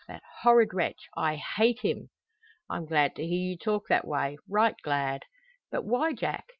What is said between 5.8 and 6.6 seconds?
why, Jack?